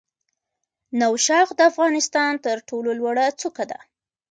[1.01, 3.79] نوشاخ د افغانستان تر ټولو لوړه څوکه ده